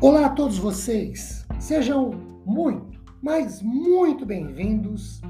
[0.00, 2.12] Olá a todos vocês, sejam
[2.46, 5.20] muito, mas muito bem-vindos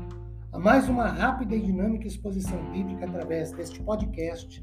[0.53, 4.62] a mais uma rápida e dinâmica exposição bíblica através deste podcast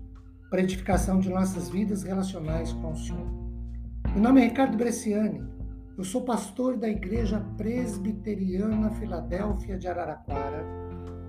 [0.52, 3.28] para edificação de nossas vidas relacionais com o Senhor.
[4.14, 5.44] Meu nome é Ricardo Bresciani,
[5.98, 10.68] eu sou pastor da Igreja Presbiteriana Filadélfia de Araraquara,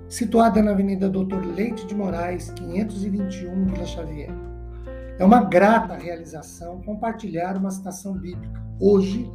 [0.06, 4.55] situada na Avenida Doutor Leite de Moraes, 521, Vila Xavier.
[5.18, 8.62] É uma grata realização compartilhar uma citação bíblica.
[8.78, 9.30] Hoje,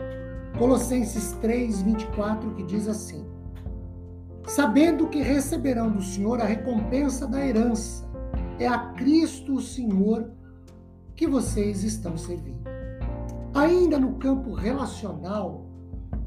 [0.58, 3.26] Colossenses 3, 24, que diz assim:
[4.46, 8.08] Sabendo que receberão do Senhor a recompensa da herança,
[8.60, 10.32] é a Cristo o Senhor
[11.16, 12.62] que vocês estão servindo.
[13.56, 15.66] Ainda no campo relacional,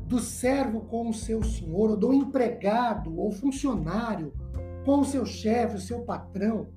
[0.07, 4.33] do servo com o seu senhor, ou do empregado ou funcionário
[4.85, 6.69] com o seu chefe, o seu patrão,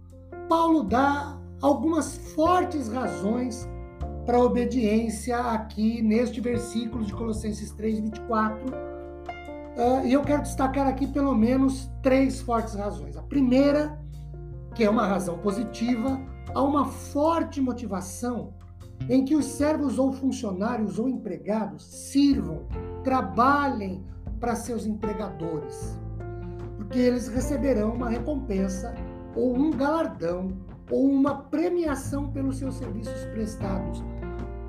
[0.47, 3.67] Paulo dá algumas fortes razões
[4.25, 8.65] para obediência aqui neste versículo de Colossenses 3, 24.
[9.77, 13.15] Uh, e eu quero destacar aqui pelo menos três fortes razões.
[13.15, 13.97] A primeira,
[14.75, 16.19] que é uma razão positiva,
[16.53, 18.53] há uma forte motivação
[19.09, 22.65] em que os servos ou funcionários ou empregados sirvam,
[23.03, 24.03] trabalhem
[24.39, 25.97] para seus empregadores,
[26.75, 28.93] porque eles receberão uma recompensa
[29.35, 30.51] ou um galardão
[30.89, 34.03] ou uma premiação pelos seus serviços prestados,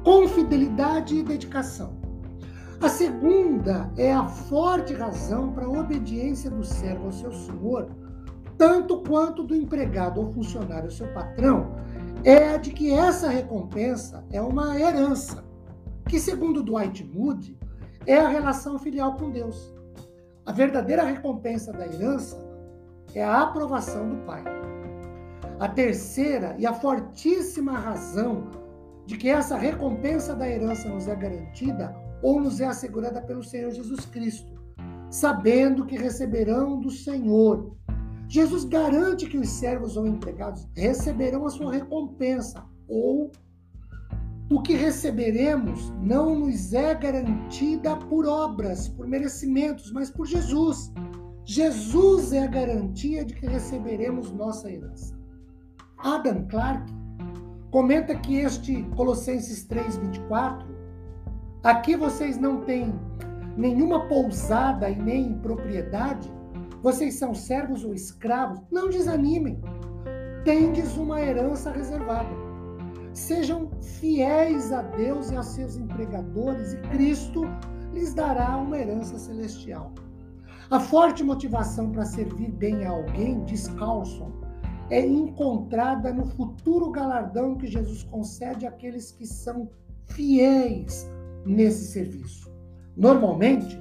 [0.05, 1.98] com fidelidade e dedicação.
[2.80, 7.91] A segunda é a forte razão para a obediência do servo ao seu senhor,
[8.56, 11.75] tanto quanto do empregado ou funcionário ao seu patrão,
[12.25, 15.44] é a de que essa recompensa é uma herança,
[16.08, 17.56] que, segundo Dwight Moody,
[18.06, 19.72] é a relação filial com Deus.
[20.47, 22.38] A verdadeira recompensa da herança
[23.14, 24.57] é a aprovação do Pai.
[25.58, 28.48] A terceira e a fortíssima razão
[29.06, 33.72] de que essa recompensa da herança nos é garantida ou nos é assegurada pelo Senhor
[33.72, 34.52] Jesus Cristo,
[35.10, 37.74] sabendo que receberão do Senhor.
[38.28, 43.32] Jesus garante que os servos ou empregados receberão a sua recompensa, ou
[44.50, 50.92] o que receberemos não nos é garantida por obras, por merecimentos, mas por Jesus.
[51.44, 55.17] Jesus é a garantia de que receberemos nossa herança.
[55.98, 56.92] Adam Clarke
[57.72, 60.64] comenta que este Colossenses 3:24,
[61.64, 62.94] aqui vocês não têm
[63.56, 66.32] nenhuma pousada e nem propriedade,
[66.82, 69.60] vocês são servos ou escravos, não desanimem.
[70.44, 72.30] Tendes uma herança reservada.
[73.12, 77.42] Sejam fiéis a Deus e a seus empregadores, e Cristo
[77.92, 79.92] lhes dará uma herança celestial.
[80.70, 84.30] A forte motivação para servir bem a alguém, diz Carlson,
[84.91, 89.69] é encontrada no futuro galardão que Jesus concede àqueles que são
[90.06, 91.09] fiéis
[91.44, 92.50] nesse serviço.
[92.97, 93.81] Normalmente,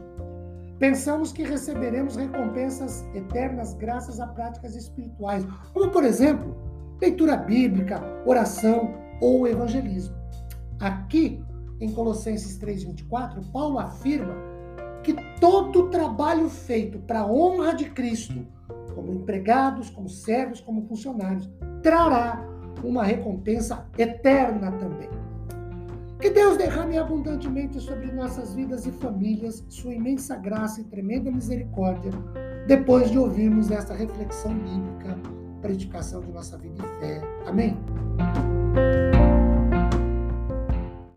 [0.80, 6.56] pensamos que receberemos recompensas eternas graças a práticas espirituais, como, por exemplo,
[7.02, 10.16] leitura bíblica, oração ou evangelismo.
[10.80, 11.44] Aqui,
[11.80, 14.36] em Colossenses 3,24, Paulo afirma
[15.04, 18.46] que todo trabalho feito para a honra de Cristo
[18.98, 21.48] como empregados, como servos, como funcionários,
[21.84, 22.44] trará
[22.84, 25.10] uma recompensa eterna também.
[26.20, 32.12] Que Deus derrame abundantemente sobre nossas vidas e famílias sua imensa graça e tremenda misericórdia,
[32.68, 35.16] depois de ouvirmos esta reflexão bíblica
[35.70, 37.22] edificação de nossa vida e fé.
[37.46, 37.78] Amém?